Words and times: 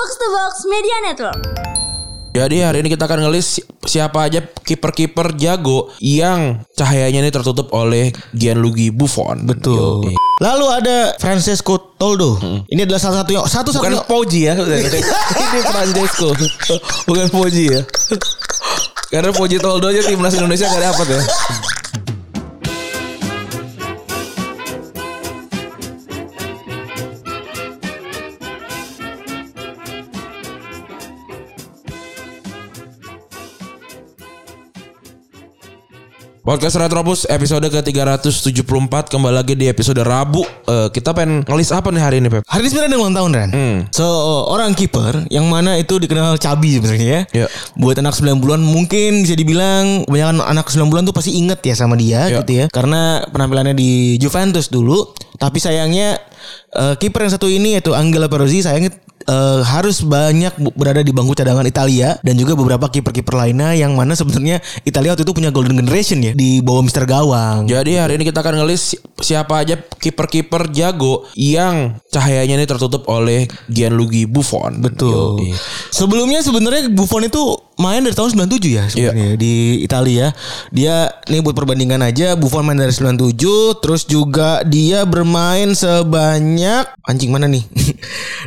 Box 0.00 0.16
to 0.16 0.26
Box 0.32 0.52
Media 0.64 0.96
Network. 1.04 1.40
Jadi 2.32 2.64
hari 2.64 2.80
ini 2.80 2.88
kita 2.88 3.04
akan 3.04 3.28
ngelis 3.28 3.60
si- 3.60 3.64
siapa 3.84 4.24
aja 4.24 4.40
kiper-kiper 4.40 5.36
jago 5.36 5.92
yang 6.00 6.64
cahayanya 6.72 7.20
ini 7.20 7.28
tertutup 7.28 7.68
oleh 7.76 8.08
Gianluigi 8.32 8.88
Buffon. 8.88 9.44
Betul. 9.44 10.08
Yoi. 10.08 10.16
Lalu 10.40 10.66
ada 10.72 10.96
Francesco 11.20 11.92
Toldo. 12.00 12.40
Ini 12.64 12.88
adalah 12.88 12.96
salah 12.96 13.20
satu 13.20 13.44
satu 13.44 13.68
Bukan 13.76 13.92
satunya 13.92 14.08
Poggi 14.08 14.40
ya. 14.48 14.56
ini 15.44 15.60
Francesco. 15.68 16.32
Bukan 17.04 17.26
Poggi 17.28 17.64
ya. 17.68 17.84
Karena 19.12 19.36
Poggi 19.36 19.60
Toldo 19.60 19.84
aja 19.92 20.00
timnas 20.00 20.32
Indonesia 20.32 20.64
gak 20.64 20.80
dapat 20.80 21.06
ya. 21.12 21.20
Podcast 36.50 36.82
Retropus 36.82 37.30
episode 37.30 37.62
ke-374 37.70 39.06
Kembali 39.06 39.34
lagi 39.38 39.54
di 39.54 39.70
episode 39.70 40.02
Rabu 40.02 40.42
Eh, 40.66 40.90
Kita 40.90 41.14
pengen 41.14 41.46
ngelis 41.46 41.70
apa 41.70 41.94
nih 41.94 42.02
hari 42.02 42.16
ini 42.18 42.26
Pep? 42.26 42.42
Hari 42.42 42.66
ini 42.66 42.68
sebenarnya 42.74 42.90
ada 42.90 42.98
ulang 42.98 43.14
tahun 43.14 43.30
Ran. 43.38 43.50
Hmm. 43.54 43.78
So 43.94 44.02
orang 44.50 44.74
kiper 44.74 45.30
yang 45.30 45.46
mana 45.46 45.78
itu 45.78 46.02
dikenal 46.02 46.42
cabi 46.42 46.82
sebenarnya 46.82 47.06
ya. 47.06 47.22
Ya. 47.30 47.46
Buat 47.78 48.02
anak 48.02 48.18
90-an 48.18 48.66
mungkin 48.66 49.22
bisa 49.22 49.38
dibilang 49.38 50.02
kebanyakan 50.10 50.42
anak 50.42 50.66
90-an 50.66 51.04
tuh 51.06 51.14
pasti 51.14 51.38
inget 51.38 51.62
ya 51.62 51.74
sama 51.78 51.94
dia 51.94 52.26
Ya. 52.26 52.42
gitu 52.42 52.52
ya. 52.54 52.66
Karena 52.66 53.22
penampilannya 53.30 53.78
di 53.78 54.18
Juventus 54.18 54.74
dulu. 54.74 55.06
Tapi 55.38 55.62
sayangnya 55.62 56.18
eh, 56.74 56.94
kiper 56.98 57.30
yang 57.30 57.34
satu 57.34 57.46
ini 57.46 57.78
yaitu 57.78 57.94
Angela 57.94 58.26
Peruzzi 58.26 58.66
sayangnya 58.66 58.90
eh, 59.30 59.60
harus 59.62 60.02
banyak 60.02 60.50
berada 60.74 61.00
di 61.00 61.14
bangku 61.14 61.32
cadangan 61.32 61.62
Italia 61.62 62.18
dan 62.20 62.34
juga 62.34 62.58
beberapa 62.58 62.90
kiper-kiper 62.90 63.38
lainnya 63.38 63.72
yang 63.72 63.94
mana 63.94 64.18
sebenarnya 64.18 64.58
Italia 64.82 65.14
waktu 65.14 65.22
itu 65.22 65.30
punya 65.30 65.54
golden 65.54 65.78
generation 65.78 66.18
ya 66.20 66.34
di 66.34 66.58
bawah 66.58 66.82
Mister 66.82 67.06
Gawang. 67.06 67.70
Jadi 67.70 67.94
hari 67.94 68.18
ini 68.18 68.26
kita 68.26 68.42
akan 68.42 68.58
ngelis 68.58 68.82
si- 68.82 69.00
siapa 69.22 69.62
aja 69.62 69.78
kiper-kiper 69.78 70.72
jago 70.74 71.28
yang 71.38 72.00
cahayanya 72.10 72.58
ini 72.58 72.66
tertutup 72.66 73.06
oleh 73.06 73.46
Gianluigi 73.70 74.26
Buffon. 74.26 74.82
Betul. 74.82 75.38
Yoi. 75.38 75.54
Sebelumnya 75.94 76.42
sebenarnya 76.42 76.90
Buffon 76.90 77.22
itu 77.22 77.38
main 77.80 78.04
dari 78.04 78.12
tahun 78.12 78.36
97 78.36 78.60
ya 78.68 78.84
sebenarnya 78.88 79.36
di 79.36 79.80
Italia. 79.80 80.32
Dia 80.68 81.08
nih 81.28 81.40
buat 81.40 81.56
perbandingan 81.56 82.00
aja 82.00 82.36
Buffon 82.36 82.64
main 82.64 82.76
dari 82.76 82.92
97 82.92 83.80
terus 83.80 84.04
juga 84.04 84.60
dia 84.64 85.04
bermain 85.04 85.72
sebanyak 85.72 86.84
anjing 87.06 87.30
mana 87.30 87.46
nih? 87.46 87.64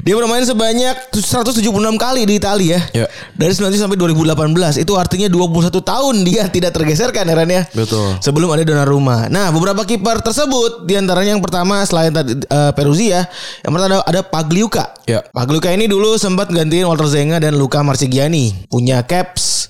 dia 0.02 0.14
bermain 0.18 0.42
sebanyak 0.42 1.14
176 1.14 1.64
kali 2.00 2.22
di 2.26 2.34
Italia. 2.38 2.80
Ya. 2.92 3.06
Dari 3.38 3.54
97 3.54 3.78
sampai 3.86 3.98
2018 3.98 4.82
itu 4.82 4.94
artinya 4.98 5.28
21 5.30 5.70
tahun 5.70 6.16
dia 6.26 6.44
tidak 6.50 6.72
tergeserkan 6.74 7.26
herannya. 7.30 7.70
Betul. 7.72 8.18
Sebelum 8.20 8.50
ada 8.50 8.66
Donnarumma. 8.66 9.30
Nah, 9.30 9.54
beberapa 9.54 9.86
kiper 9.86 10.26
tersebut 10.26 10.90
di 10.90 10.98
antaranya 10.98 11.38
yang 11.38 11.44
pertama 11.44 11.86
selain 11.86 12.10
tadi 12.10 12.40
eh, 12.42 12.72
Peruzzi 12.74 13.14
ya, 13.14 13.28
yang 13.62 13.72
pertama 13.72 13.90
ada, 13.90 14.00
ada 14.06 14.22
Pagliuca. 14.26 14.86
Ya. 15.06 15.22
Pagliuca 15.30 15.70
ini 15.70 15.86
dulu 15.86 16.18
sempat 16.18 16.50
gantiin 16.50 16.90
Walter 16.90 17.08
Zenga 17.08 17.38
dan 17.38 17.56
Luca 17.56 17.86
Marsigiani. 17.86 18.70
Punya 18.72 19.06
caps 19.06 19.70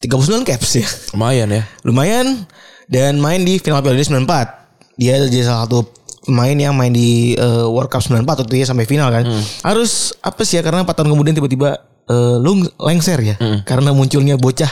39 0.00 0.48
caps 0.48 0.70
ya. 0.80 0.88
Lumayan 1.12 1.48
ya. 1.52 1.62
Lumayan 1.84 2.48
dan 2.88 3.20
main 3.20 3.44
di 3.44 3.60
final 3.60 3.84
Piala 3.84 4.00
Dunia 4.00 4.26
94. 4.26 4.96
Dia 5.00 5.16
jadi 5.28 5.48
salah 5.48 5.64
satu 5.64 5.99
pemain 6.26 6.56
yang 6.56 6.76
main 6.76 6.92
di 6.92 7.32
eh, 7.34 7.66
World 7.66 7.88
Cup 7.88 8.04
94 8.04 8.24
waktu 8.24 8.44
dia 8.52 8.66
sampai 8.68 8.84
final 8.84 9.08
kan. 9.08 9.24
Harus 9.64 10.12
apa 10.20 10.44
sih 10.44 10.58
ya 10.58 10.62
karena 10.62 10.84
4 10.84 10.92
tahun 10.92 11.10
kemudian 11.12 11.36
tiba-tiba 11.36 11.80
lung 12.42 12.66
lengser 12.82 13.22
ya. 13.22 13.36
Karena 13.62 13.94
munculnya 13.94 14.34
bocah 14.34 14.70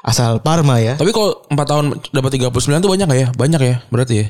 asal 0.00 0.40
Parma 0.40 0.78
ya. 0.80 0.94
Tapi 0.96 1.10
kalau 1.12 1.42
4 1.50 1.56
tahun 1.66 1.84
dapat 2.14 2.30
39 2.50 2.80
tuh 2.80 2.90
banyak 2.94 3.06
gak 3.10 3.20
ya? 3.20 3.28
Banyak 3.34 3.60
ya 3.60 3.76
berarti 3.90 4.14
ya. 4.16 4.26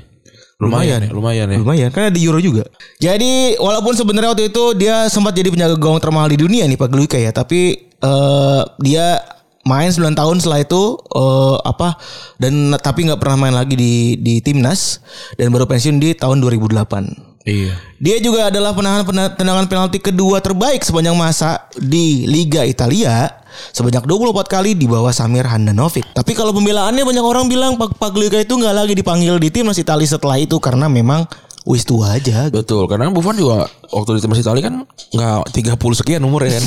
Lumayan, 0.60 1.00
ya, 1.00 1.08
lumayan 1.08 1.48
ya. 1.48 1.56
Lumayan 1.56 1.88
kan 1.88 2.12
ada 2.12 2.20
Euro 2.20 2.36
juga. 2.36 2.68
Jadi 3.00 3.56
walaupun 3.56 3.96
sebenarnya 3.96 4.36
waktu 4.36 4.52
itu 4.52 4.76
dia 4.76 5.08
sempat 5.08 5.32
jadi 5.32 5.48
penjaga 5.48 5.80
gawang 5.80 6.04
termahal 6.04 6.28
di 6.28 6.36
dunia 6.36 6.68
nih 6.68 6.76
Pak 6.76 6.88
Gluika 6.92 7.16
ya, 7.16 7.32
tapi 7.32 7.88
eh, 7.88 8.62
dia 8.84 9.24
main 9.68 9.92
9 9.92 10.16
tahun 10.16 10.36
setelah 10.40 10.60
itu 10.64 10.96
eh, 11.12 11.56
apa 11.64 12.00
dan 12.40 12.74
tapi 12.80 13.08
nggak 13.08 13.20
pernah 13.20 13.36
main 13.48 13.54
lagi 13.56 13.76
di 13.76 14.16
di 14.16 14.40
timnas 14.40 15.04
dan 15.36 15.52
baru 15.52 15.68
pensiun 15.68 16.00
di 16.00 16.16
tahun 16.16 16.40
2008. 16.40 17.30
Iya. 17.40 17.72
Dia 17.96 18.16
juga 18.20 18.52
adalah 18.52 18.76
penahan 18.76 19.00
pena- 19.08 19.32
tendangan 19.32 19.64
penalti 19.64 19.96
kedua 19.96 20.44
terbaik 20.44 20.84
sepanjang 20.84 21.16
masa 21.16 21.64
di 21.72 22.28
Liga 22.28 22.68
Italia 22.68 23.32
sebanyak 23.72 24.04
24 24.04 24.44
kali 24.44 24.70
di 24.76 24.84
bawah 24.84 25.10
Samir 25.10 25.48
Handanovic. 25.48 26.04
Tapi 26.12 26.32
kalau 26.36 26.52
pembelaannya 26.52 27.00
banyak 27.00 27.24
orang 27.24 27.48
bilang 27.48 27.80
Pak 27.80 27.96
Pagliuca 27.96 28.44
itu 28.44 28.54
nggak 28.60 28.74
lagi 28.76 28.92
dipanggil 28.92 29.40
di 29.40 29.48
timnas 29.48 29.80
Italia 29.80 30.04
setelah 30.04 30.36
itu 30.36 30.60
karena 30.60 30.86
memang 30.92 31.24
wis 31.68 31.84
tua 31.84 32.16
aja. 32.16 32.48
Betul, 32.48 32.88
karena 32.88 33.10
Buffon 33.12 33.36
juga 33.36 33.68
waktu 33.92 34.16
di 34.16 34.20
timnas 34.24 34.40
Italia 34.40 34.62
kan 34.68 34.86
nggak 35.12 35.52
30 35.76 36.00
sekian 36.00 36.22
umurnya 36.24 36.56
kan. 36.60 36.64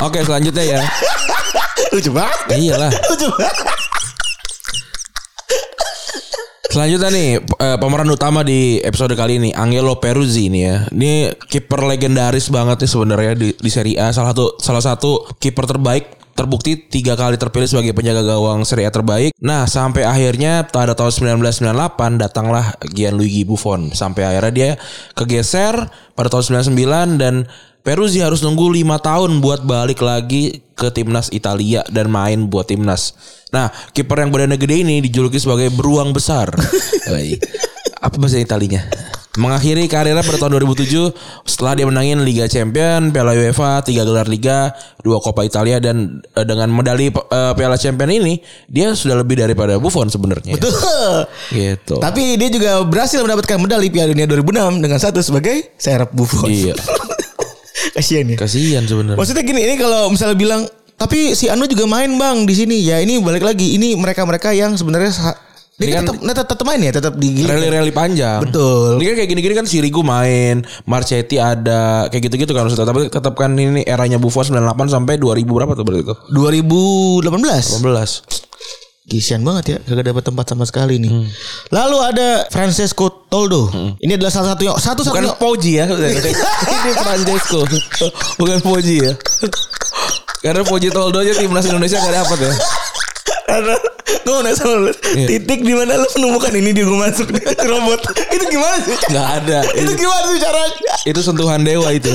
Oke, 0.06 0.24
selanjutnya 0.24 0.64
ya. 0.64 0.80
Lucu 1.92 2.10
banget. 2.14 2.38
Ya 2.48 2.56
iyalah. 2.56 2.92
Lucu 3.12 3.28
banget. 3.36 3.56
Selanjutnya 6.70 7.10
nih 7.10 7.28
eh, 7.42 7.76
pemeran 7.82 8.06
utama 8.14 8.46
di 8.46 8.78
episode 8.86 9.18
kali 9.18 9.42
ini 9.42 9.50
Angelo 9.50 9.98
Peruzzi 9.98 10.46
ini 10.46 10.60
ya. 10.62 10.86
Ini 10.86 11.34
kiper 11.34 11.82
legendaris 11.82 12.46
banget 12.46 12.86
nih 12.86 12.90
sebenarnya 12.90 13.32
di, 13.34 13.48
di 13.58 13.70
Serie 13.74 13.98
A. 13.98 14.14
Salah 14.14 14.30
satu 14.30 14.54
salah 14.62 14.78
satu 14.78 15.26
kiper 15.42 15.66
terbaik 15.66 16.19
terbukti 16.34 16.78
tiga 16.78 17.14
kali 17.18 17.36
terpilih 17.36 17.68
sebagai 17.68 17.92
penjaga 17.92 18.24
gawang 18.24 18.64
Serie 18.64 18.88
A 18.88 18.92
terbaik. 18.92 19.34
Nah 19.40 19.68
sampai 19.68 20.06
akhirnya 20.06 20.66
pada 20.68 20.96
tahun 20.96 21.40
1998 21.40 22.22
datanglah 22.22 22.76
Gianluigi 22.90 23.44
Buffon. 23.44 23.92
Sampai 23.92 24.26
akhirnya 24.26 24.52
dia 24.52 24.70
kegeser 25.14 25.88
pada 26.14 26.28
tahun 26.28 26.66
99 26.74 27.22
dan 27.22 27.34
Peruzzi 27.80 28.20
harus 28.20 28.44
nunggu 28.44 28.76
lima 28.76 29.00
tahun 29.00 29.40
buat 29.40 29.64
balik 29.64 30.04
lagi 30.04 30.60
ke 30.76 30.92
timnas 30.92 31.32
Italia 31.32 31.80
dan 31.88 32.12
main 32.12 32.44
buat 32.52 32.68
timnas. 32.68 33.16
Nah, 33.56 33.72
kiper 33.96 34.20
yang 34.20 34.28
badannya 34.28 34.60
gede 34.60 34.84
ini 34.84 35.00
dijuluki 35.00 35.40
sebagai 35.40 35.72
beruang 35.72 36.12
besar. 36.12 36.52
Apa 38.04 38.16
bahasa 38.20 38.36
Italinya? 38.36 38.84
Mengakhiri 39.38 39.86
karirnya 39.86 40.26
pada 40.26 40.42
tahun 40.42 40.58
2007 40.58 41.14
setelah 41.46 41.78
dia 41.78 41.86
menangin 41.86 42.18
Liga 42.26 42.50
Champion, 42.50 43.14
Piala 43.14 43.30
UEFA, 43.38 43.78
tiga 43.86 44.02
gelar 44.02 44.26
Liga, 44.26 44.74
dua 45.06 45.22
Coppa 45.22 45.46
Italia 45.46 45.78
dan 45.78 46.18
eh, 46.34 46.42
dengan 46.42 46.66
medali 46.74 47.14
eh, 47.14 47.52
Piala 47.54 47.78
Champion 47.78 48.10
ini 48.10 48.42
dia 48.66 48.90
sudah 48.90 49.22
lebih 49.22 49.38
daripada 49.38 49.78
Buffon 49.78 50.10
sebenarnya. 50.10 50.58
Betul. 50.58 51.30
Gitu. 51.54 52.02
Tapi 52.02 52.42
dia 52.42 52.50
juga 52.50 52.82
berhasil 52.82 53.22
mendapatkan 53.22 53.54
medali 53.62 53.86
Piala 53.86 54.10
Dunia 54.10 54.26
2006 54.26 54.82
dengan 54.82 54.98
satu 54.98 55.22
sebagai 55.22 55.78
serap 55.78 56.10
Buffon. 56.10 56.50
Iya. 56.50 56.74
Kasian 57.94 58.34
ya. 58.34 58.36
Kasihan 58.36 58.82
sebenarnya. 58.82 59.14
Maksudnya 59.14 59.46
gini, 59.46 59.62
ini 59.62 59.74
kalau 59.78 60.10
misalnya 60.10 60.34
bilang 60.34 60.66
tapi 61.00 61.32
si 61.32 61.48
Anu 61.48 61.64
juga 61.70 61.86
main 61.86 62.12
bang 62.18 62.44
di 62.44 62.54
sini. 62.58 62.82
Ya 62.82 62.98
ini 62.98 63.22
balik 63.22 63.46
lagi. 63.46 63.78
Ini 63.78 63.94
mereka-mereka 63.94 64.52
yang 64.52 64.74
sebenarnya 64.74 65.14
Ini 65.80 65.88
dia 65.88 65.96
kan- 65.96 66.12
tetap, 66.12 66.20
tetap, 66.20 66.46
tetap 66.52 66.64
main 66.68 66.80
ya, 66.84 66.92
tetap 66.92 67.14
di 67.16 67.40
Rally-rally 67.40 67.88
panjang. 67.88 68.44
Betul. 68.44 69.00
Ini 69.00 69.04
kan 69.08 69.14
kayak 69.16 69.30
gini-gini 69.32 69.54
kan 69.56 69.64
Sirigu 69.64 70.04
main, 70.04 70.60
Marchetti 70.84 71.40
ada, 71.40 72.04
kayak 72.12 72.28
gitu-gitu 72.28 72.52
kan. 72.52 72.68
Tapi 72.68 73.08
tetap 73.08 73.32
kan 73.32 73.56
ini 73.56 73.80
eranya 73.88 74.20
Buffon 74.20 74.44
98 74.44 74.92
sampai 74.92 75.16
2000 75.16 75.56
berapa 75.56 75.72
tuh 75.72 75.84
berarti 75.88 76.04
itu? 76.04 76.14
2018. 76.36 77.80
18. 77.80 78.50
Kisian 79.10 79.40
banget 79.42 79.64
ya, 79.66 79.78
kagak 79.82 80.12
dapat 80.12 80.22
tempat 80.22 80.44
sama 80.46 80.68
sekali 80.68 81.00
nih. 81.00 81.10
Hmm. 81.10 81.26
Lalu 81.72 81.98
ada 81.98 82.28
Francesco 82.46 83.26
Toldo. 83.26 83.72
Ini 83.98 84.20
adalah 84.20 84.30
salah 84.30 84.52
satu 84.54 84.62
yang 84.62 84.76
satu 84.76 85.00
Bukan 85.02 85.24
satunya 85.26 85.34
Poggi 85.34 85.72
ya. 85.80 85.84
ini 86.76 86.90
Francesco. 86.94 87.64
Bukan 88.36 88.60
Poggi 88.60 89.00
ya. 89.00 89.16
Karena 90.44 90.62
Poggi 90.62 90.92
Toldo 90.92 91.24
aja 91.24 91.32
timnas 91.34 91.66
Indonesia 91.66 91.98
gak 91.98 92.14
dapat 92.22 92.38
ya. 92.38 92.52
Karena 93.50 93.74
gue 94.22 94.34
penasaran 94.38 94.78
lu. 94.86 94.92
Iya. 94.94 95.26
Titik 95.26 95.60
di 95.66 95.72
mana 95.74 95.98
lu 95.98 96.06
menemukan 96.06 96.52
ini 96.54 96.70
di 96.70 96.82
gue 96.86 96.98
masuk 96.98 97.28
robot. 97.66 98.00
itu 98.30 98.44
gimana 98.46 98.76
sih? 98.78 98.94
Gak 99.10 99.28
ada. 99.42 99.58
Itu 99.74 99.90
Itu, 99.90 99.92
gimana 99.98 100.24
sih 100.30 100.38
caranya? 100.38 100.94
itu 101.02 101.20
sentuhan 101.20 101.60
dewa 101.66 101.88
itu. 101.90 102.12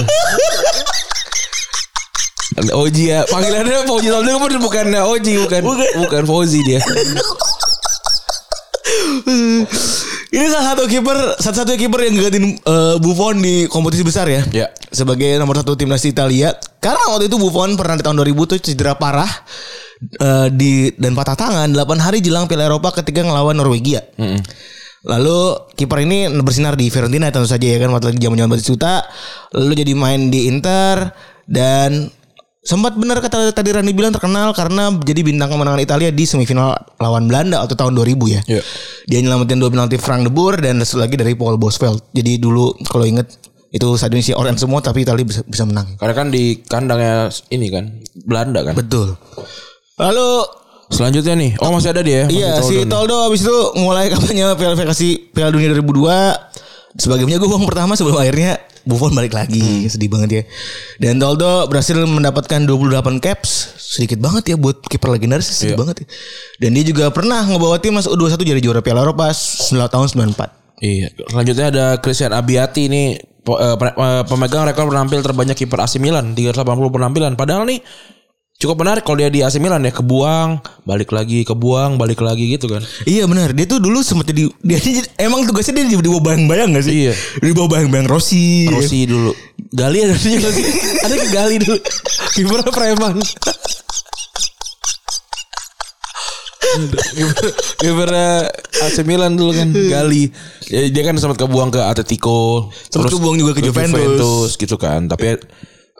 Oji 2.55 3.11
ya. 3.11 3.27
Panggilannya 3.27 3.83
Fauzi 3.83 4.07
Toldo 4.07 4.31
kan 4.39 4.53
bukan 4.63 4.85
Oji 5.11 5.33
bukan. 5.43 5.61
Bukan. 5.65 5.89
Bukan 6.07 6.21
Fauzi 6.23 6.59
dia. 6.63 6.79
Ini 10.35 10.45
salah 10.51 10.75
satu 10.75 10.83
kiper, 10.87 11.39
satu-satunya 11.39 11.79
kiper 11.79 11.99
yang 12.11 12.15
gantiin 12.19 12.45
eh, 12.59 12.95
Buffon 12.99 13.39
di 13.39 13.67
kompetisi 13.67 14.03
besar 14.03 14.27
ya. 14.27 14.43
Ya. 14.51 14.67
Sebagai 14.91 15.35
nomor 15.39 15.59
satu 15.59 15.75
timnas 15.75 16.03
Italia. 16.03 16.55
Karena 16.79 17.01
waktu 17.11 17.27
itu 17.27 17.35
Buffon 17.39 17.75
pernah 17.75 17.95
di 17.99 18.03
tahun 18.03 18.19
2000 18.23 18.51
tuh 18.55 18.59
cedera 18.61 18.95
parah 18.95 19.27
eh, 20.01 20.47
di 20.51 20.91
dan 20.95 21.13
patah 21.15 21.37
tangan 21.37 21.69
8 21.71 22.05
hari 22.05 22.19
jelang 22.19 22.45
Piala 22.49 22.67
Eropa 22.67 22.91
ketika 22.95 23.23
ngelawan 23.23 23.55
Norwegia. 23.55 24.03
Lalu 25.05 25.69
kiper 25.77 26.01
ini 26.01 26.25
bersinar 26.41 26.73
di 26.73 26.89
Fiorentina 26.89 27.29
tentu 27.29 27.45
saja 27.45 27.61
ya 27.61 27.77
kan 27.77 27.93
waktu 27.93 28.13
lagi 28.13 28.19
zaman-zaman 28.25 28.49
Batistuta. 28.57 29.05
Lalu 29.53 29.85
jadi 29.85 29.93
main 29.93 30.33
di 30.33 30.49
Inter 30.49 31.13
dan 31.45 32.09
sempat 32.65 32.97
benar 32.97 33.21
kata 33.21 33.53
tadi 33.53 33.69
Rani 33.69 33.93
bilang 33.93 34.09
terkenal 34.09 34.49
karena 34.57 34.89
jadi 35.05 35.21
bintang 35.21 35.53
kemenangan 35.53 35.77
Italia 35.77 36.09
di 36.09 36.25
semifinal 36.25 36.73
lawan 36.97 37.29
Belanda 37.29 37.61
waktu 37.61 37.77
tahun 37.77 37.93
2000 37.93 38.33
ya. 38.33 38.41
Iya. 38.49 38.61
Dia 39.05 39.19
nyelamatin 39.21 39.61
dua 39.61 39.69
penalti 39.69 40.01
Frank 40.01 40.25
de 40.25 40.31
Boer 40.33 40.57
dan 40.57 40.81
satu 40.81 41.05
lagi 41.05 41.13
dari 41.13 41.37
Paul 41.37 41.61
Bosveld. 41.61 42.01
Jadi 42.09 42.41
dulu 42.41 42.73
kalau 42.89 43.05
inget 43.05 43.29
itu 43.69 43.85
stadion 44.01 44.25
isi 44.25 44.33
orange 44.33 44.65
semua 44.65 44.81
tapi 44.81 45.05
Italia 45.05 45.21
bisa, 45.21 45.45
bisa 45.45 45.69
menang. 45.69 45.93
Karena 46.01 46.17
kan 46.17 46.27
di 46.33 46.65
kandangnya 46.65 47.29
ini 47.53 47.69
kan 47.69 47.93
Belanda 48.25 48.65
kan. 48.65 48.73
Betul. 48.73 49.13
Lalu 49.95 50.29
Selanjutnya 50.85 51.33
nih, 51.33 51.51
oh 51.65 51.73
masih 51.73 51.97
ada 51.97 52.05
dia. 52.05 52.29
Iya 52.29 52.61
Masih 52.61 52.61
si 52.61 52.75
Toldo 52.85 52.85
nih. 52.85 52.91
Toldo 52.93 53.15
abis 53.25 53.41
itu 53.41 53.57
mulai 53.81 54.05
kampanye 54.05 54.53
kualifikasi 54.53 55.07
Piala 55.33 55.49
Dunia 55.49 55.73
2002 55.73 57.01
sebagai 57.01 57.25
penjago 57.25 57.49
gawang 57.49 57.65
pertama 57.65 57.97
sebelum 57.97 58.21
akhirnya 58.21 58.61
Buffon 58.85 59.17
balik 59.17 59.33
lagi 59.33 59.89
sedih 59.89 60.13
banget 60.13 60.29
ya. 60.29 60.43
Dan 61.01 61.17
Toldo 61.17 61.65
berhasil 61.65 61.97
mendapatkan 61.97 62.69
28 62.69 63.17
caps 63.17 63.49
sedikit 63.81 64.21
banget 64.21 64.53
ya 64.53 64.55
buat 64.61 64.77
kiper 64.85 65.09
legendaris 65.09 65.49
sedikit 65.49 65.73
Iya. 65.73 65.81
banget 65.81 65.95
ya. 65.97 66.07
Dan 66.61 66.69
dia 66.77 66.85
juga 66.85 67.05
pernah 67.09 67.41
ngebawa 67.41 67.81
tim 67.81 67.97
masuk 67.97 68.13
U21 68.13 68.45
jadi 68.45 68.61
juara 68.61 68.85
Piala 68.85 69.01
Eropa 69.01 69.33
9 69.33 69.73
tahun 69.89 70.05
94. 70.37 70.85
Iya. 70.85 71.07
Selanjutnya 71.33 71.65
ada 71.73 71.85
Christian 71.97 72.29
Abiati 72.29 72.85
ini 72.85 73.03
eh, 73.17 73.75
eh, 73.81 74.23
pemegang 74.29 74.69
rekor 74.69 74.85
penampil 74.85 75.25
terbanyak 75.25 75.57
kiper 75.57 75.81
AC 75.81 75.97
Milan 75.97 76.37
380 76.37 76.61
penampilan. 76.93 77.33
Padahal 77.33 77.65
nih 77.65 77.81
cukup 78.55 78.87
menarik 78.87 79.03
kalau 79.03 79.19
dia 79.19 79.27
di 79.27 79.43
AC 79.43 79.59
Milan 79.59 79.83
ya 79.83 79.91
kebuang 79.91 80.63
balik 80.87 81.11
lagi 81.11 81.43
kebuang 81.43 81.99
balik 81.99 82.23
lagi 82.23 82.55
gitu 82.55 82.71
kan. 82.71 82.79
Iya 83.03 83.27
benar, 83.27 83.51
dia 83.51 83.67
tuh 83.67 83.83
dulu 83.83 83.99
sempat 83.99 84.31
jadi 84.31 84.47
dia, 84.63 84.79
emang 85.19 85.43
tugasnya 85.43 85.83
dia 85.83 85.85
di, 85.91 85.95
di 85.99 86.07
bawah 86.07 86.23
bayang-bayang 86.23 86.71
gak 86.71 86.85
sih? 86.87 87.09
Iya. 87.09 87.13
Di 87.43 87.51
bawah 87.51 87.69
bayang-bayang 87.75 88.07
Rossi. 88.07 88.71
Rossi 88.71 89.03
dulu. 89.05 89.35
Gali 89.75 90.07
ada 90.07 90.15
juga 90.15 90.49
sih. 90.55 90.65
Ada 91.05 91.15
ke 91.19 91.27
Gali 91.35 91.55
dulu. 91.59 91.77
Kiper 92.31 92.59
preman. 92.71 93.15
Kiper 96.75 97.45
kiper 97.79 98.09
AC 98.83 98.97
Milan 99.03 99.35
dulu 99.35 99.51
kan 99.51 99.69
Gali. 99.71 100.31
Ya, 100.71 100.87
dia 100.89 101.03
kan 101.03 101.15
sempat 101.19 101.37
kebuang 101.39 101.75
ke 101.75 101.79
Atletico, 101.83 102.71
Sempat 102.87 103.11
kebuang 103.11 103.35
juga 103.35 103.51
ke 103.55 103.61
Juventus. 103.67 104.55
gitu 104.55 104.75
kan. 104.79 105.11
Tapi 105.11 105.39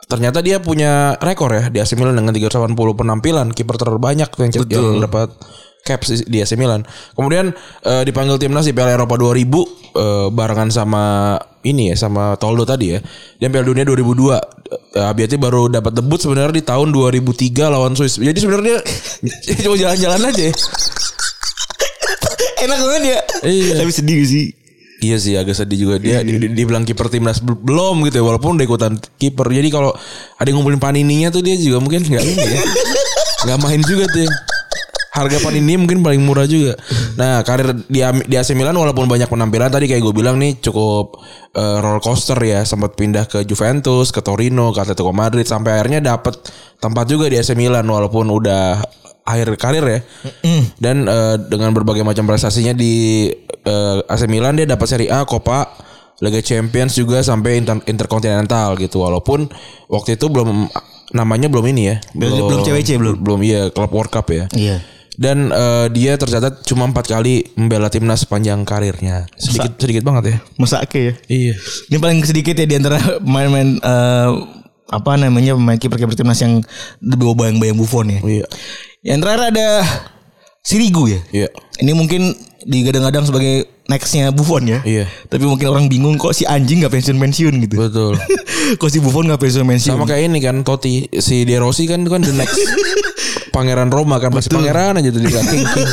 ternyata 0.06 0.38
dia 0.38 0.62
punya 0.62 1.18
rekor 1.18 1.50
ya 1.50 1.66
di 1.66 1.82
AC 1.82 1.98
Milan 1.98 2.14
dengan 2.14 2.30
380 2.30 2.72
penampilan, 2.74 3.46
kiper 3.50 3.76
terbanyak 3.76 4.30
yang, 4.38 4.50
yang 4.70 5.02
dapat 5.02 5.34
caps 5.82 6.26
di- 6.26 6.42
AC 6.42 6.58
Milan. 6.58 6.82
Kemudian 7.14 7.54
eh, 7.82 8.02
dipanggil 8.02 8.38
timnas 8.38 8.66
di 8.66 8.74
Piala 8.74 8.94
Eropa 8.94 9.14
2000 9.14 9.38
eh, 9.38 9.66
barengan 10.30 10.70
sama 10.70 11.04
ini 11.62 11.90
ya 11.90 11.96
sama 11.98 12.34
Toldo 12.38 12.66
tadi 12.66 12.94
ya. 12.94 12.98
Dan 13.38 13.54
Piala 13.54 13.66
Dunia 13.66 13.86
2002 13.86 14.98
eh, 14.98 15.10
Abiati 15.10 15.38
baru 15.38 15.70
dapat 15.70 15.94
debut 15.94 16.18
sebenarnya 16.18 16.58
di 16.58 16.64
tahun 16.66 16.90
2003 16.90 17.70
lawan 17.70 17.94
Swiss. 17.94 18.18
Jadi 18.18 18.38
sebenarnya 18.38 18.82
dia 19.22 19.54
cuma 19.66 19.78
jalan-jalan 19.78 20.22
aja. 20.26 20.42
ya. 20.50 20.54
Enak 22.66 22.78
banget 22.82 23.02
ya. 23.04 23.18
Iya. 23.46 23.74
Tapi 23.82 23.92
sedih 23.94 24.22
sih. 24.26 24.46
Iya 24.96 25.16
sih 25.20 25.36
agak 25.36 25.52
sedih 25.52 25.76
juga 25.76 25.96
dia 26.00 26.24
di, 26.24 26.40
di- 26.40 26.56
dibilang 26.56 26.80
kiper 26.82 27.12
timnas 27.12 27.44
bel- 27.44 27.60
belum 27.60 28.00
gitu 28.08 28.16
ya 28.20 28.24
walaupun 28.24 28.56
udah 28.56 28.64
ikutan 28.64 28.92
kiper. 29.20 29.44
Jadi 29.52 29.68
kalau 29.68 29.92
ada 30.36 30.46
yang 30.48 30.56
ngumpulin 30.56 30.80
panininya 30.80 31.28
tuh 31.28 31.44
dia 31.44 31.52
juga 31.60 31.84
mungkin 31.84 32.00
nggak 32.00 32.24
ini 32.24 32.46
ya. 32.46 32.62
Nggak 33.46 33.58
main 33.62 33.80
juga 33.84 34.08
tuh. 34.08 34.24
Harga 35.12 35.40
panini 35.40 35.80
mungkin 35.80 36.04
paling 36.04 36.20
murah 36.20 36.44
juga. 36.44 36.76
Nah, 37.16 37.40
karir 37.40 37.72
di, 37.88 38.04
di 38.04 38.34
AC 38.36 38.52
Milan 38.52 38.76
walaupun 38.76 39.08
banyak 39.08 39.28
penampilan 39.28 39.72
tadi 39.72 39.88
kayak 39.88 40.04
gue 40.04 40.12
bilang 40.12 40.36
nih 40.36 40.60
cukup 40.60 41.20
eh, 41.56 41.76
roller 41.80 42.04
coaster 42.04 42.36
ya. 42.40 42.64
Sempat 42.64 42.96
pindah 42.96 43.24
ke 43.24 43.40
Juventus, 43.48 44.12
ke 44.12 44.20
Torino, 44.20 44.76
ke 44.76 44.80
Atletico 44.84 45.16
Madrid 45.16 45.48
sampai 45.48 45.80
akhirnya 45.80 46.00
dapat 46.04 46.36
tempat 46.76 47.08
juga 47.08 47.32
di 47.32 47.40
AC 47.40 47.56
Milan 47.56 47.88
walaupun 47.88 48.28
udah 48.28 48.84
akhir 49.26 49.58
karir 49.58 49.84
ya. 49.84 50.00
Dan 50.78 51.04
eh, 51.04 51.36
dengan 51.50 51.74
berbagai 51.74 52.00
macam 52.00 52.24
prestasinya 52.24 52.70
di 52.70 53.26
eh, 53.60 53.98
AC 54.06 54.24
Milan 54.26 54.54
dia 54.54 54.64
dapat 54.64 54.86
Serie 54.86 55.10
A, 55.10 55.26
Coppa, 55.26 55.66
Liga 56.22 56.40
Champions 56.40 56.94
juga 56.94 57.20
sampai 57.20 57.60
inter 57.60 57.82
interkontinental 57.84 58.78
gitu. 58.78 59.02
Walaupun 59.02 59.50
waktu 59.86 60.14
itu 60.14 60.30
belum 60.30 60.70
namanya 61.12 61.46
belum 61.46 61.66
ini 61.68 61.82
ya. 61.84 61.96
Belum- 62.14 62.46
belum 62.46 62.60
CWC, 62.62 62.88
belum. 62.96 63.14
Belum 63.20 63.40
iya 63.42 63.68
Club 63.68 63.90
World 63.90 64.08
Cup 64.08 64.30
ya. 64.30 64.46
Iya. 64.54 64.78
Dan 65.16 65.48
eh, 65.48 65.88
dia 65.90 66.14
tercatat 66.14 66.60
cuma 66.62 66.84
empat 66.84 67.08
kali 67.08 67.50
membela 67.56 67.88
timnas 67.88 68.22
sepanjang 68.22 68.62
karirnya. 68.62 69.24
Sedikit 69.34 69.74
sedikit 69.76 70.04
banget 70.04 70.24
ya. 70.28 70.36
Masake 70.56 71.00
ya. 71.02 71.14
Iya. 71.26 71.54
Ini 71.88 71.96
paling 71.96 72.20
sedikit 72.22 72.52
ya 72.52 72.64
di 72.64 72.76
antara 72.76 73.00
pemain-pemain 73.18 73.80
eh, 73.80 74.30
apa 74.86 75.18
namanya 75.18 75.58
pemain 75.58 75.74
kiper-kiper 75.74 76.14
timnas 76.14 76.38
yang 76.38 76.62
di 77.00 77.14
bawah 77.16 77.34
bayang-bayang 77.34 77.74
Buffon 77.74 78.06
ya. 78.06 78.20
Iya. 78.22 78.46
Yang 79.06 79.18
terakhir 79.22 79.42
ada 79.54 79.68
Sirigu 80.66 81.06
ya. 81.06 81.20
Iya. 81.30 81.48
Ini 81.78 81.94
mungkin 81.94 82.34
digadang-gadang 82.66 83.22
sebagai 83.22 83.70
nextnya 83.86 84.34
Buffon 84.34 84.66
ya. 84.66 84.82
Iya. 84.82 85.06
Tapi 85.30 85.46
mungkin 85.46 85.70
orang 85.70 85.86
bingung 85.86 86.18
kok 86.18 86.34
si 86.34 86.42
anjing 86.42 86.82
nggak 86.82 86.90
pensiun-pensiun 86.90 87.54
gitu. 87.62 87.76
Betul. 87.78 88.18
kok 88.82 88.90
si 88.90 88.98
Buffon 88.98 89.30
nggak 89.30 89.38
pensiun-pensiun. 89.38 89.94
Sama 89.94 90.10
kayak 90.10 90.26
ini 90.26 90.42
kan 90.42 90.66
Totti 90.66 91.06
si 91.22 91.46
De 91.46 91.54
Rossi 91.62 91.86
kan 91.86 92.02
itu 92.02 92.10
kan 92.10 92.26
the 92.26 92.34
next 92.34 92.58
pangeran 93.54 93.94
Roma 93.94 94.18
kan 94.18 94.34
masih 94.34 94.50
pangeran 94.50 94.98
aja 94.98 95.08
tuh 95.14 95.22
di 95.22 95.30
King 95.34 95.46
King. 95.70 95.88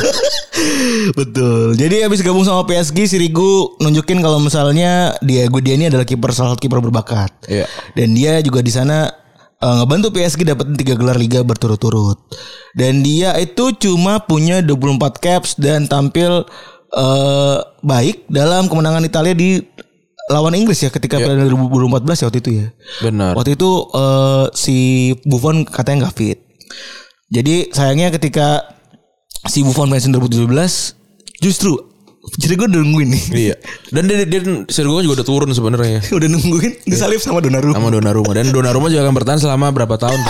Betul. 1.14 1.78
Jadi 1.78 2.02
habis 2.02 2.18
gabung 2.26 2.42
sama 2.42 2.66
PSG 2.66 3.06
Sirigu 3.06 3.78
nunjukin 3.78 4.18
kalau 4.18 4.42
misalnya 4.42 5.14
Diego 5.22 5.62
dia 5.62 5.78
ini 5.78 5.86
adalah 5.86 6.02
kiper 6.02 6.34
salah 6.34 6.58
kiper 6.58 6.82
berbakat. 6.82 7.30
Iya. 7.46 7.70
Dan 7.94 8.18
dia 8.18 8.42
juga 8.42 8.58
di 8.58 8.74
sana 8.74 9.06
eh, 9.64 9.74
ngebantu 9.80 10.12
PSG 10.12 10.44
dapat 10.44 10.76
tiga 10.76 10.94
gelar 11.00 11.16
liga 11.16 11.40
berturut-turut. 11.40 12.20
Dan 12.76 13.00
dia 13.00 13.32
itu 13.40 13.72
cuma 13.80 14.20
punya 14.20 14.60
24 14.60 15.24
caps 15.24 15.56
dan 15.56 15.88
tampil 15.88 16.44
eh, 16.92 17.58
baik 17.80 18.28
dalam 18.28 18.68
kemenangan 18.68 19.08
Italia 19.08 19.32
di 19.32 19.64
lawan 20.28 20.56
Inggris 20.56 20.80
ya 20.80 20.88
ketika 20.88 21.20
Piala 21.20 21.44
Dunia 21.44 21.68
2014 21.68 22.20
ya 22.20 22.24
waktu 22.28 22.40
itu 22.40 22.50
ya. 22.52 22.66
Benar. 23.00 23.32
Waktu 23.32 23.56
itu 23.56 23.70
eh, 23.96 24.44
si 24.52 24.76
Buffon 25.24 25.64
katanya 25.64 26.08
nggak 26.08 26.16
fit. 26.16 26.38
Jadi 27.32 27.72
sayangnya 27.72 28.12
ketika 28.12 28.68
si 29.48 29.64
Buffon 29.64 29.88
pensiun 29.88 30.12
2017 30.12 31.40
justru 31.44 31.93
jadi 32.24 32.56
gue 32.56 32.66
udah 32.66 32.80
nungguin 32.80 33.08
nih. 33.12 33.24
Iya. 33.32 33.56
Dan 33.92 34.08
dia, 34.08 34.24
dia 34.24 34.40
Sergio 34.72 35.00
juga 35.04 35.20
udah 35.20 35.26
turun 35.26 35.50
sebenarnya. 35.52 36.00
udah 36.18 36.28
nungguin 36.28 36.72
disalip 36.88 37.20
sama 37.20 37.44
Donnarumma. 37.44 37.76
Sama 37.76 37.88
Donnarumma 37.92 38.32
dan 38.32 38.48
Donnarumma 38.48 38.88
juga 38.88 39.04
akan 39.04 39.14
bertahan 39.14 39.40
selama 39.40 39.70
berapa 39.70 39.94
tahun? 40.00 40.20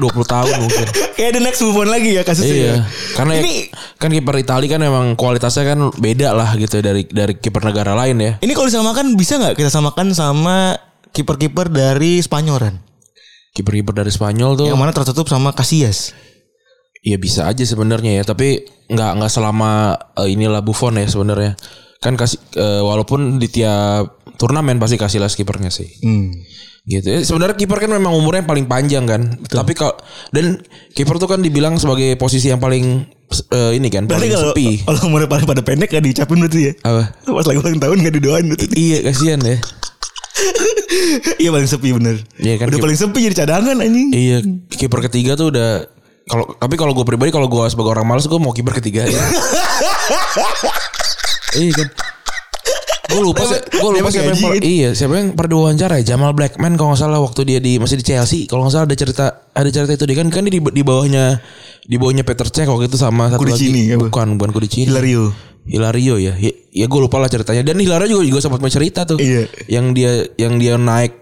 20 0.00 0.08
tahun 0.24 0.52
mungkin. 0.56 0.86
Kayak 1.16 1.32
the 1.36 1.42
next 1.44 1.60
Buffon 1.60 1.88
lagi 1.92 2.16
ya 2.16 2.22
kasusnya. 2.24 2.52
Iya. 2.54 2.72
ya. 2.72 2.82
Karena 3.16 3.32
ya- 3.36 3.42
ini 3.44 3.52
kan 4.00 4.08
kiper 4.08 4.36
Italia 4.40 4.68
kan 4.68 4.80
memang 4.80 5.04
kualitasnya 5.16 5.64
kan 5.76 5.78
beda 5.96 6.32
lah 6.32 6.56
gitu 6.56 6.80
dari 6.80 7.04
dari 7.08 7.36
kiper 7.36 7.60
negara 7.60 7.92
lain 7.92 8.16
ya. 8.18 8.32
ini 8.40 8.52
kalau 8.56 8.66
disamakan 8.66 9.14
bisa 9.14 9.36
nggak 9.36 9.54
kita 9.54 9.68
samakan 9.68 10.16
sama 10.16 10.80
kiper-kiper 11.12 11.68
dari 11.68 12.18
Spanyolan 12.24 12.80
Kiper-kiper 13.52 13.92
dari 13.92 14.08
Spanyol 14.08 14.56
tuh 14.56 14.64
yang 14.64 14.80
mana 14.80 14.96
tertutup 14.96 15.28
sama 15.28 15.52
Casillas. 15.52 16.16
Iya 17.02 17.18
bisa 17.18 17.50
aja 17.50 17.62
sebenarnya 17.62 18.18
ya, 18.18 18.24
tapi 18.24 18.62
nggak 18.86 19.10
nggak 19.18 19.32
selama 19.32 19.70
eh, 20.14 20.30
inilah 20.30 20.62
Buffon 20.62 20.94
ya 20.94 21.04
sebenarnya. 21.04 21.58
Kan 21.98 22.14
kasih 22.14 22.38
eh, 22.54 22.78
walaupun 22.78 23.36
di 23.36 23.46
tiap 23.46 24.22
turnamen 24.34 24.78
pasti 24.78 24.94
kasih 24.94 25.18
lah 25.18 25.26
kipernya 25.26 25.68
sih. 25.68 25.90
Hmm. 25.98 26.30
Gitu. 26.82 27.06
Ya, 27.06 27.22
sebenarnya 27.22 27.54
kiper 27.54 27.78
kan 27.78 27.90
memang 27.90 28.10
umurnya 28.10 28.42
yang 28.42 28.50
paling 28.50 28.66
panjang 28.66 29.04
kan. 29.06 29.38
Tapi 29.40 29.70
kalau 29.72 29.94
dan 30.30 30.62
kiper 30.94 31.14
tuh 31.14 31.26
kan 31.26 31.38
dibilang 31.38 31.78
sebagai 31.78 32.14
posisi 32.14 32.50
yang 32.50 32.58
paling 32.58 33.06
eh, 33.50 33.72
ini 33.74 33.86
kan 33.86 34.06
Berarti 34.06 34.18
paling 34.18 34.32
kalau 34.32 34.50
sepi. 34.50 34.66
kalau 34.82 35.00
umurnya 35.06 35.28
paling 35.28 35.46
pada 35.46 35.62
pendek 35.62 35.90
gak 35.90 36.02
diucapin 36.02 36.38
berarti 36.38 36.60
ya. 36.60 36.72
Apa? 36.82 37.02
Pas 37.24 37.46
lagi 37.46 37.58
ulang 37.58 37.78
tahun 37.78 37.96
gak 38.00 38.14
didoain 38.14 38.46
berarti. 38.46 38.66
iya 38.74 38.98
kasihan 39.00 39.38
ya. 39.42 39.56
iya 41.42 41.50
paling 41.50 41.66
sepi 41.66 41.88
bener. 41.94 42.16
Iya 42.36 42.54
kan, 42.58 42.66
Udah 42.66 42.78
kip- 42.78 42.84
paling 42.84 42.98
sepi 42.98 43.18
jadi 43.22 43.36
cadangan 43.36 43.76
anjing. 43.78 44.08
Iya, 44.10 44.36
kiper 44.70 45.00
ketiga 45.02 45.34
tuh 45.34 45.54
udah 45.54 45.86
kalau 46.24 46.44
tapi 46.52 46.74
kalau 46.74 46.92
gue 46.92 47.02
pribadi 47.02 47.28
kalau 47.28 47.46
gue 47.46 47.64
sebagai 47.66 47.92
orang 47.92 48.06
malas 48.06 48.24
gue 48.24 48.36
mau 48.36 48.50
kiper 48.50 48.74
ketiga 48.74 49.04
ya. 49.04 49.14
iya 51.54 51.72
kan. 51.74 51.88
Gue 53.04 53.20
lupa 53.20 53.44
sih, 53.44 53.60
gue 53.60 53.90
lupa 53.92 54.08
siapa 54.08 54.32
yang 54.32 54.40
per- 54.40 54.64
iya 54.64 54.88
siapa 54.92 55.12
yang 55.14 55.28
pernah 55.32 55.50
diwawancara 55.52 56.00
ya 56.00 56.04
Jamal 56.06 56.32
Blackman 56.32 56.74
kalau 56.74 56.90
nggak 56.90 57.02
salah 57.02 57.20
waktu 57.20 57.44
dia 57.44 57.58
di 57.58 57.76
masih 57.76 58.00
di 58.00 58.06
Chelsea 58.06 58.48
kalau 58.48 58.64
nggak 58.64 58.72
salah 58.72 58.86
ada 58.86 58.96
cerita 58.96 59.24
ada 59.52 59.68
cerita 59.68 59.92
itu 59.92 60.04
dia 60.06 60.16
kan 60.16 60.28
kan 60.28 60.42
dia 60.42 60.54
di, 60.54 60.60
di 60.62 60.82
bawahnya 60.82 61.36
di 61.82 61.96
bawahnya 61.96 62.24
Peter 62.24 62.48
Cech 62.48 62.64
waktu 62.64 62.88
itu 62.88 62.96
sama 62.96 63.28
satu 63.28 63.42
Kudicini, 63.42 63.92
lagi 63.92 63.92
apa? 63.92 64.02
bukan 64.08 64.26
bukan 64.34 64.50
Kudicini 64.50 64.88
Hilario. 64.88 65.28
Hilario 65.62 66.14
ya 66.16 66.34
ya, 66.34 66.50
ya 66.72 66.86
gue 66.88 67.00
lupa 67.00 67.18
lah 67.18 67.28
ceritanya 67.28 67.60
dan 67.60 67.76
Hilario 67.76 68.08
juga 68.08 68.24
juga 68.24 68.40
sempat 68.40 68.64
cerita 68.66 69.04
tuh 69.04 69.20
Iya. 69.20 69.44
yang 69.68 69.92
dia 69.92 70.10
yang 70.34 70.56
dia 70.56 70.74
naik 70.74 71.21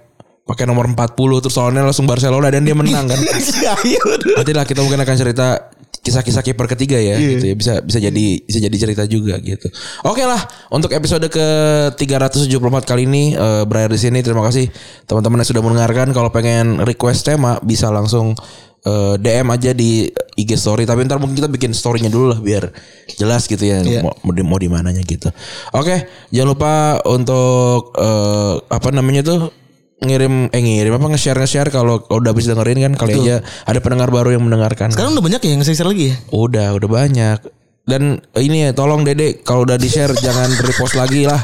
pakai 0.50 0.66
nomor 0.66 0.90
40 0.90 1.14
terus 1.14 1.54
soalnya 1.54 1.86
langsung 1.86 2.10
Barcelona 2.10 2.50
dan 2.50 2.66
dia 2.66 2.74
menang 2.74 3.06
kan. 3.06 3.14
Nanti 4.38 4.52
lah 4.52 4.66
kita 4.66 4.82
mungkin 4.82 4.98
akan 4.98 5.14
cerita 5.14 5.70
kisah-kisah 6.00 6.40
kiper 6.40 6.64
ketiga 6.64 6.96
ya 6.96 7.20
gitu 7.20 7.44
ya 7.44 7.54
bisa 7.54 7.72
bisa 7.84 8.00
jadi 8.00 8.26
bisa 8.40 8.58
jadi 8.58 8.72
cerita 8.72 9.04
juga 9.04 9.36
gitu. 9.38 9.68
Oke 10.02 10.24
lah 10.24 10.40
untuk 10.72 10.90
episode 10.90 11.28
ke 11.28 11.46
374 11.94 12.50
kali 12.82 13.04
ini 13.04 13.36
eh, 13.36 13.62
berakhir 13.68 13.92
di 13.92 14.00
sini. 14.00 14.18
Terima 14.24 14.40
kasih 14.40 14.72
teman-teman 15.04 15.44
yang 15.44 15.48
sudah 15.52 15.62
mendengarkan. 15.62 16.08
Kalau 16.10 16.32
pengen 16.32 16.80
request 16.82 17.28
tema 17.28 17.60
bisa 17.60 17.92
langsung 17.92 18.32
eh, 18.80 19.14
DM 19.20 19.46
aja 19.52 19.76
di 19.76 20.08
IG 20.40 20.56
story. 20.56 20.88
Tapi 20.88 21.04
ntar 21.04 21.20
mungkin 21.20 21.36
kita 21.36 21.52
bikin 21.52 21.76
storynya 21.76 22.08
dulu 22.08 22.32
lah 22.32 22.40
biar 22.40 22.72
jelas 23.20 23.44
gitu 23.44 23.60
ya 23.60 23.84
Iya. 23.84 24.00
mau 24.00 24.16
mau 24.24 24.32
di, 24.32 24.40
mau 24.40 24.56
di 24.56 24.72
mananya 24.72 25.04
gitu. 25.04 25.28
Oke 25.76 26.08
jangan 26.32 26.48
lupa 26.48 26.72
untuk 27.04 27.92
eh, 28.00 28.54
apa 28.72 28.88
namanya 28.88 29.20
tuh 29.20 29.52
ngirim 30.00 30.48
eh 30.48 30.60
ngirim 30.64 30.96
apa 30.96 31.06
nge-share 31.12 31.36
nge-share 31.36 31.68
kalau 31.68 32.00
udah 32.08 32.32
habis 32.32 32.48
dengerin 32.48 32.80
kan 32.80 32.92
kali 32.96 33.20
aja 33.20 33.44
ada 33.44 33.78
pendengar 33.84 34.08
baru 34.08 34.32
yang 34.32 34.44
mendengarkan. 34.44 34.88
Sekarang 34.92 35.12
udah 35.12 35.24
banyak 35.24 35.40
ya 35.44 35.50
yang 35.52 35.60
nge-share 35.60 35.88
lagi 35.88 36.04
ya. 36.12 36.16
Udah, 36.32 36.68
udah 36.76 36.88
banyak. 36.88 37.38
Dan 37.84 38.22
ini 38.38 38.68
ya, 38.68 38.70
tolong 38.70 39.02
Dede 39.02 39.42
kalau 39.44 39.66
udah 39.66 39.76
di-share 39.76 40.12
jangan 40.24 40.48
repost 40.64 40.96
lagi 40.96 41.28
lah. 41.28 41.40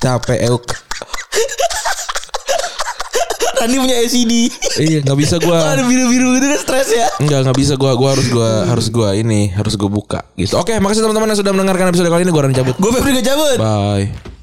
Capek 0.00 0.40
euk. 0.48 0.64
Rani 3.58 3.74
punya 3.74 3.96
SCD. 4.06 4.46
Iya, 4.78 5.02
nggak 5.02 5.18
bisa 5.18 5.36
gua. 5.42 5.58
Ada 5.74 5.82
biru-biru 5.82 6.38
gitu 6.38 6.46
kan 6.46 6.60
stres 6.62 6.88
ya. 6.94 7.10
Enggak, 7.18 7.50
nggak 7.50 7.58
bisa 7.58 7.74
gua. 7.74 7.98
Gua 7.98 8.14
harus 8.14 8.30
gua 8.30 8.50
harus 8.70 8.86
gua 8.86 9.18
ini, 9.18 9.50
harus 9.50 9.74
gua 9.74 9.90
buka 9.90 10.20
gitu. 10.38 10.54
Oke, 10.54 10.78
makasih 10.78 11.02
teman-teman 11.02 11.34
yang 11.34 11.40
sudah 11.42 11.50
mendengarkan 11.50 11.90
episode 11.90 12.06
kali 12.06 12.22
ini. 12.22 12.30
Gua 12.30 12.46
Ran 12.46 12.54
cabut. 12.54 12.78
Gue 12.78 12.90
Febri 12.94 13.18
cabut. 13.18 13.58
Bye. 13.58 14.37